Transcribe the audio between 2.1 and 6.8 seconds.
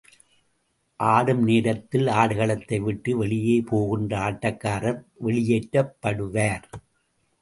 ஆடுகளத்தை விட்டு வெளியே போகின்ற ஆட்டக்காரர் வெளியேற்றப்படுவார்.